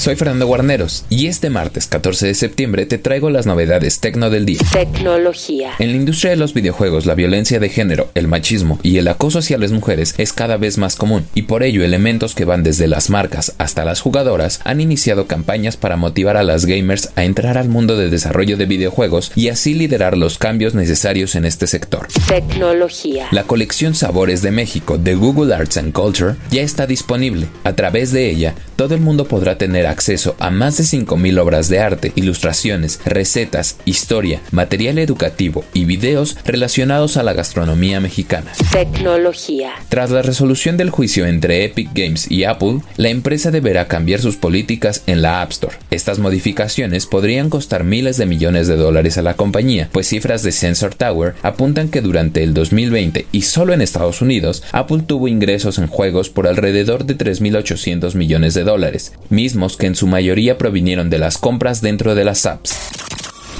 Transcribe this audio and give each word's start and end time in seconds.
Soy 0.00 0.16
Fernando 0.16 0.46
Guarneros 0.46 1.04
y 1.10 1.26
este 1.26 1.50
martes 1.50 1.86
14 1.86 2.28
de 2.28 2.34
septiembre 2.34 2.86
te 2.86 2.96
traigo 2.96 3.28
las 3.28 3.44
novedades 3.44 4.00
tecno 4.00 4.30
del 4.30 4.46
día. 4.46 4.60
Tecnología. 4.72 5.72
En 5.78 5.90
la 5.90 5.96
industria 5.96 6.30
de 6.30 6.38
los 6.38 6.54
videojuegos, 6.54 7.04
la 7.04 7.14
violencia 7.14 7.60
de 7.60 7.68
género, 7.68 8.08
el 8.14 8.26
machismo 8.26 8.78
y 8.82 8.96
el 8.96 9.08
acoso 9.08 9.40
hacia 9.40 9.58
las 9.58 9.72
mujeres 9.72 10.14
es 10.16 10.32
cada 10.32 10.56
vez 10.56 10.78
más 10.78 10.96
común 10.96 11.26
y 11.34 11.42
por 11.42 11.62
ello 11.62 11.84
elementos 11.84 12.34
que 12.34 12.46
van 12.46 12.62
desde 12.62 12.88
las 12.88 13.10
marcas 13.10 13.52
hasta 13.58 13.84
las 13.84 14.00
jugadoras 14.00 14.62
han 14.64 14.80
iniciado 14.80 15.26
campañas 15.26 15.76
para 15.76 15.96
motivar 15.96 16.38
a 16.38 16.44
las 16.44 16.64
gamers 16.64 17.10
a 17.16 17.24
entrar 17.24 17.58
al 17.58 17.68
mundo 17.68 17.98
de 17.98 18.08
desarrollo 18.08 18.56
de 18.56 18.64
videojuegos 18.64 19.32
y 19.34 19.50
así 19.50 19.74
liderar 19.74 20.16
los 20.16 20.38
cambios 20.38 20.74
necesarios 20.74 21.34
en 21.34 21.44
este 21.44 21.66
sector. 21.66 22.08
Tecnología. 22.26 23.28
La 23.32 23.42
colección 23.42 23.94
Sabores 23.94 24.40
de 24.40 24.50
México 24.50 24.96
de 24.96 25.14
Google 25.14 25.54
Arts 25.54 25.76
and 25.76 25.92
Culture 25.92 26.36
ya 26.50 26.62
está 26.62 26.86
disponible. 26.86 27.48
A 27.64 27.74
través 27.74 28.12
de 28.12 28.30
ella, 28.30 28.54
todo 28.76 28.94
el 28.94 29.02
mundo 29.02 29.26
podrá 29.26 29.58
tener 29.58 29.89
acceso 29.90 30.36
a 30.38 30.50
más 30.50 30.76
de 30.76 30.84
5.000 30.84 31.38
obras 31.38 31.68
de 31.68 31.80
arte, 31.80 32.12
ilustraciones, 32.14 33.00
recetas, 33.04 33.76
historia, 33.84 34.40
material 34.50 34.98
educativo 34.98 35.64
y 35.74 35.84
videos 35.84 36.36
relacionados 36.44 37.16
a 37.16 37.22
la 37.22 37.32
gastronomía 37.32 38.00
mexicana. 38.00 38.52
Tecnología. 38.72 39.72
Tras 39.88 40.10
la 40.10 40.22
resolución 40.22 40.76
del 40.76 40.90
juicio 40.90 41.26
entre 41.26 41.64
Epic 41.64 41.90
Games 41.94 42.30
y 42.30 42.44
Apple, 42.44 42.80
la 42.96 43.08
empresa 43.08 43.50
deberá 43.50 43.88
cambiar 43.88 44.20
sus 44.20 44.36
políticas 44.36 45.02
en 45.06 45.22
la 45.22 45.42
App 45.42 45.50
Store. 45.50 45.76
Estas 45.90 46.18
modificaciones 46.18 47.06
podrían 47.06 47.50
costar 47.50 47.84
miles 47.84 48.16
de 48.16 48.26
millones 48.26 48.68
de 48.68 48.76
dólares 48.76 49.18
a 49.18 49.22
la 49.22 49.34
compañía, 49.34 49.88
pues 49.92 50.08
cifras 50.08 50.42
de 50.42 50.52
Sensor 50.52 50.94
Tower 50.94 51.34
apuntan 51.42 51.88
que 51.88 52.00
durante 52.00 52.42
el 52.42 52.54
2020 52.54 53.26
y 53.32 53.42
solo 53.42 53.72
en 53.72 53.82
Estados 53.82 54.22
Unidos, 54.22 54.62
Apple 54.72 55.02
tuvo 55.06 55.28
ingresos 55.28 55.78
en 55.78 55.86
juegos 55.86 56.30
por 56.30 56.46
alrededor 56.46 57.04
de 57.04 57.16
3.800 57.16 58.14
millones 58.14 58.54
de 58.54 58.64
dólares, 58.64 59.12
mismos 59.28 59.76
que 59.80 59.88
en 59.88 59.96
su 59.96 60.06
mayoría 60.06 60.56
provinieron 60.56 61.10
de 61.10 61.18
las 61.18 61.38
compras 61.38 61.80
dentro 61.80 62.14
de 62.14 62.24
las 62.24 62.46
apps. 62.46 62.76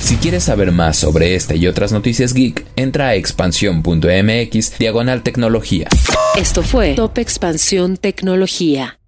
Si 0.00 0.16
quieres 0.16 0.44
saber 0.44 0.72
más 0.72 0.96
sobre 0.96 1.36
esta 1.36 1.54
y 1.54 1.68
otras 1.68 1.92
noticias 1.92 2.34
geek, 2.34 2.66
entra 2.74 3.08
a 3.08 3.14
expansión.mx 3.14 4.78
diagonal 4.78 5.22
tecnología. 5.22 5.88
Esto 6.36 6.62
fue 6.62 6.94
Top 6.94 7.18
Expansión 7.18 7.96
Tecnología. 7.96 8.98